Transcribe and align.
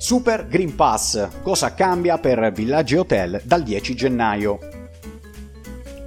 Super 0.00 0.46
Green 0.46 0.74
Pass. 0.74 1.42
Cosa 1.42 1.74
cambia 1.74 2.16
per 2.16 2.52
villaggi 2.52 2.94
e 2.94 3.00
hotel 3.00 3.42
dal 3.44 3.62
10 3.62 3.94
gennaio? 3.94 4.58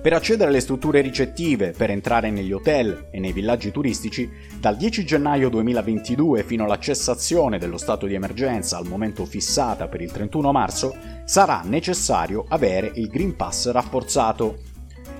Per 0.01 0.11
accedere 0.11 0.49
alle 0.49 0.61
strutture 0.61 1.01
ricettive, 1.01 1.75
per 1.77 1.91
entrare 1.91 2.31
negli 2.31 2.51
hotel 2.51 3.09
e 3.11 3.19
nei 3.19 3.31
villaggi 3.31 3.69
turistici, 3.69 4.27
dal 4.59 4.77
10 4.77 5.05
gennaio 5.05 5.47
2022 5.49 6.41
fino 6.41 6.64
alla 6.64 6.79
cessazione 6.79 7.59
dello 7.59 7.77
stato 7.77 8.07
di 8.07 8.15
emergenza 8.15 8.77
al 8.77 8.87
momento 8.87 9.25
fissata 9.25 9.87
per 9.87 10.01
il 10.01 10.11
31 10.11 10.51
marzo, 10.51 10.97
sarà 11.25 11.61
necessario 11.64 12.46
avere 12.50 12.91
il 12.96 13.10
Green 13.10 13.36
Pass 13.36 13.69
rafforzato. 13.69 14.57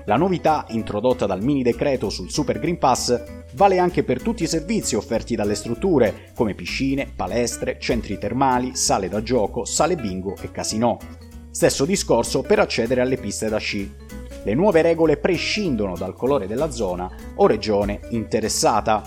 La 0.06 0.16
novità 0.16 0.66
introdotta 0.68 1.24
dal 1.24 1.42
mini 1.42 1.62
decreto 1.62 2.10
sul 2.10 2.30
Super 2.30 2.58
Green 2.58 2.76
Pass 2.76 3.22
vale 3.54 3.78
anche 3.78 4.04
per 4.04 4.20
tutti 4.20 4.42
i 4.42 4.46
servizi 4.46 4.96
offerti 4.96 5.34
dalle 5.34 5.54
strutture, 5.54 6.32
come 6.34 6.54
piscine, 6.54 7.10
palestre, 7.16 7.78
centri 7.80 8.18
termali, 8.18 8.76
sale 8.76 9.08
da 9.08 9.22
gioco, 9.22 9.64
sale 9.64 9.96
bingo 9.96 10.36
e 10.42 10.50
casinò. 10.50 10.94
Stesso 11.50 11.86
discorso 11.86 12.42
per 12.42 12.58
accedere 12.58 13.00
alle 13.00 13.16
piste 13.16 13.48
da 13.48 13.56
sci. 13.56 13.90
Le 14.42 14.54
nuove 14.54 14.82
regole 14.82 15.16
prescindono 15.16 15.96
dal 15.96 16.14
colore 16.14 16.46
della 16.46 16.70
zona 16.70 17.10
o 17.36 17.46
regione 17.46 18.00
interessata. 18.10 19.02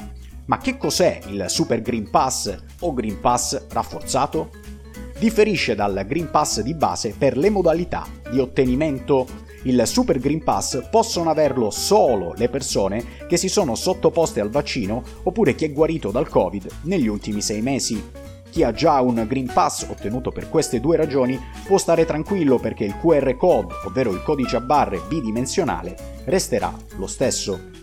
Ma 0.46 0.58
che 0.58 0.78
cos'è 0.78 1.20
il 1.28 1.46
Super 1.48 1.84
Green 1.84 2.10
Pass 2.10 2.58
o 2.80 2.94
Green 2.94 3.20
Pass 3.20 3.68
rafforzato? 3.68 4.50
Differisce 5.20 5.76
dal 5.76 6.06
Green 6.08 6.32
Pass 6.32 6.62
di 6.62 6.74
base 6.74 7.14
per 7.16 7.38
le 7.38 7.52
modalità 7.52 8.08
di 8.32 8.40
ottenimento 8.40 9.46
il 9.64 9.82
Super 9.86 10.20
Green 10.20 10.44
Pass 10.44 10.88
possono 10.90 11.30
averlo 11.30 11.70
solo 11.72 12.34
le 12.36 12.50
persone 12.50 13.04
che 13.28 13.38
si 13.38 13.50
sono 13.50 13.76
sottoposte 13.76 14.40
al 14.40 14.50
vaccino 14.50 15.04
oppure 15.24 15.56
chi 15.56 15.66
è 15.66 15.72
guarito 15.72 16.12
dal 16.12 16.30
Covid 16.30 16.68
negli 16.84 17.08
ultimi 17.08 17.42
sei 17.42 17.62
mesi. 17.62 18.02
Chi 18.50 18.64
ha 18.64 18.72
già 18.72 19.02
un 19.02 19.26
Green 19.28 19.50
Pass 19.52 19.88
ottenuto 19.90 20.32
per 20.32 20.50
queste 20.50 20.80
due 20.80 20.96
ragioni 20.96 21.40
può 21.66 21.78
stare 21.78 22.06
tranquillo 22.06 22.58
perché 22.58 22.86
il 22.86 22.98
QR 22.98 23.36
code, 23.36 23.74
ovvero 23.86 24.12
il 24.12 24.24
codice 24.24 24.56
a 24.56 24.62
barre 24.62 25.02
bidimensionale, 25.08 25.96
resterà 26.26 26.74
lo 26.96 27.08
stesso. 27.08 27.76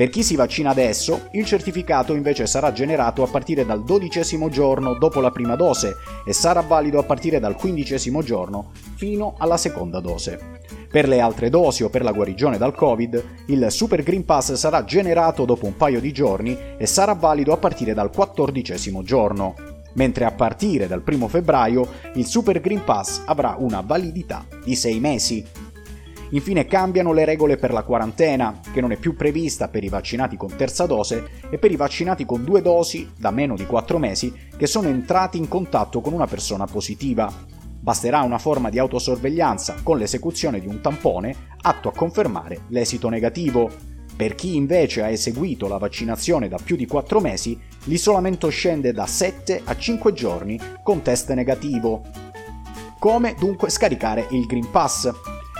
Per 0.00 0.08
chi 0.08 0.22
si 0.22 0.34
vaccina 0.34 0.70
adesso, 0.70 1.28
il 1.32 1.44
certificato 1.44 2.14
invece 2.14 2.46
sarà 2.46 2.72
generato 2.72 3.22
a 3.22 3.26
partire 3.26 3.66
dal 3.66 3.84
dodicesimo 3.84 4.48
giorno 4.48 4.94
dopo 4.94 5.20
la 5.20 5.30
prima 5.30 5.56
dose 5.56 5.96
e 6.24 6.32
sarà 6.32 6.62
valido 6.62 6.98
a 6.98 7.02
partire 7.02 7.38
dal 7.38 7.54
quindicesimo 7.54 8.22
giorno 8.22 8.70
fino 8.94 9.34
alla 9.36 9.58
seconda 9.58 10.00
dose. 10.00 10.58
Per 10.90 11.06
le 11.06 11.20
altre 11.20 11.50
dosi 11.50 11.84
o 11.84 11.88
per 11.88 12.02
la 12.02 12.10
guarigione 12.10 12.58
dal 12.58 12.74
Covid, 12.74 13.24
il 13.46 13.70
Super 13.70 14.02
Green 14.02 14.24
Pass 14.24 14.54
sarà 14.54 14.82
generato 14.82 15.44
dopo 15.44 15.66
un 15.66 15.76
paio 15.76 16.00
di 16.00 16.10
giorni 16.10 16.58
e 16.76 16.84
sarà 16.84 17.12
valido 17.12 17.52
a 17.52 17.58
partire 17.58 17.94
dal 17.94 18.10
quattordicesimo 18.10 19.04
giorno, 19.04 19.54
mentre 19.92 20.24
a 20.24 20.32
partire 20.32 20.88
dal 20.88 21.04
1 21.06 21.28
febbraio 21.28 21.86
il 22.14 22.26
Super 22.26 22.60
Green 22.60 22.82
Pass 22.82 23.22
avrà 23.26 23.54
una 23.56 23.82
validità 23.82 24.44
di 24.64 24.74
6 24.74 24.98
mesi. 24.98 25.46
Infine 26.30 26.66
cambiano 26.66 27.12
le 27.12 27.24
regole 27.24 27.56
per 27.56 27.72
la 27.72 27.84
quarantena, 27.84 28.58
che 28.72 28.80
non 28.80 28.90
è 28.90 28.96
più 28.96 29.14
prevista 29.14 29.68
per 29.68 29.84
i 29.84 29.88
vaccinati 29.88 30.36
con 30.36 30.56
terza 30.56 30.86
dose 30.86 31.24
e 31.50 31.58
per 31.58 31.70
i 31.70 31.76
vaccinati 31.76 32.26
con 32.26 32.42
due 32.42 32.62
dosi 32.62 33.08
da 33.16 33.30
meno 33.30 33.54
di 33.54 33.64
4 33.64 33.96
mesi 33.98 34.34
che 34.56 34.66
sono 34.66 34.88
entrati 34.88 35.38
in 35.38 35.46
contatto 35.46 36.00
con 36.00 36.12
una 36.12 36.26
persona 36.26 36.66
positiva. 36.66 37.59
Basterà 37.80 38.20
una 38.20 38.38
forma 38.38 38.70
di 38.70 38.78
autosorveglianza 38.78 39.76
con 39.82 39.98
l'esecuzione 39.98 40.60
di 40.60 40.66
un 40.66 40.80
tampone 40.80 41.34
atto 41.62 41.88
a 41.88 41.92
confermare 41.92 42.62
l'esito 42.68 43.08
negativo. 43.08 43.70
Per 44.14 44.34
chi 44.34 44.54
invece 44.54 45.02
ha 45.02 45.08
eseguito 45.08 45.66
la 45.66 45.78
vaccinazione 45.78 46.48
da 46.48 46.58
più 46.62 46.76
di 46.76 46.86
4 46.86 47.20
mesi, 47.20 47.58
l'isolamento 47.84 48.48
scende 48.50 48.92
da 48.92 49.06
7 49.06 49.62
a 49.64 49.76
5 49.76 50.12
giorni 50.12 50.60
con 50.82 51.02
test 51.02 51.32
negativo. 51.32 52.02
Come 52.98 53.34
dunque 53.38 53.70
scaricare 53.70 54.26
il 54.30 54.44
Green 54.44 54.70
Pass? 54.70 55.10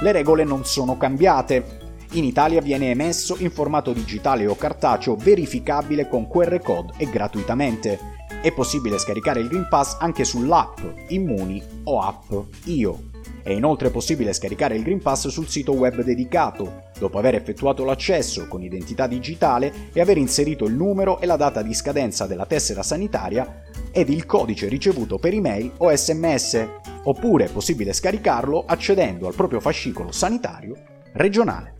le 0.00 0.12
regole 0.12 0.44
non 0.44 0.64
sono 0.64 0.97
cambiate. 0.97 1.79
In 2.15 2.25
Italia 2.25 2.60
viene 2.60 2.91
emesso 2.91 3.37
in 3.38 3.53
formato 3.53 3.93
digitale 3.93 4.44
o 4.48 4.56
cartaceo 4.56 5.15
verificabile 5.15 6.09
con 6.09 6.28
QR 6.28 6.60
code 6.60 6.94
e 6.97 7.09
gratuitamente. 7.09 8.00
È 8.43 8.50
possibile 8.53 8.98
scaricare 8.98 9.38
il 9.38 9.47
Green 9.47 9.69
Pass 9.69 9.97
anche 10.00 10.25
sull'app 10.25 10.78
Immuni 11.09 11.62
o 11.84 12.00
app 12.00 12.32
Io. 12.65 13.10
È 13.44 13.50
inoltre 13.50 13.91
possibile 13.91 14.32
scaricare 14.32 14.75
il 14.75 14.82
Green 14.82 15.00
Pass 15.00 15.28
sul 15.28 15.47
sito 15.47 15.70
web 15.72 16.03
dedicato, 16.03 16.91
dopo 16.99 17.16
aver 17.19 17.37
effettuato 17.37 17.84
l'accesso 17.84 18.49
con 18.49 18.65
identità 18.65 19.06
digitale 19.06 19.72
e 19.93 20.00
aver 20.00 20.19
inserito 20.19 20.65
il 20.65 20.75
numero 20.75 21.20
e 21.20 21.26
la 21.26 21.37
data 21.37 21.62
di 21.62 21.72
scadenza 21.72 22.26
della 22.26 22.44
tessera 22.44 22.82
sanitaria 22.82 23.62
ed 23.93 24.09
il 24.09 24.26
codice 24.26 24.66
ricevuto 24.66 25.19
per 25.19 25.32
email 25.32 25.75
o 25.76 25.94
sms, 25.94 26.66
oppure 27.04 27.44
è 27.44 27.53
possibile 27.53 27.93
scaricarlo 27.93 28.65
accedendo 28.66 29.28
al 29.28 29.34
proprio 29.34 29.60
fascicolo 29.60 30.10
sanitario 30.10 30.75
regionale. 31.12 31.79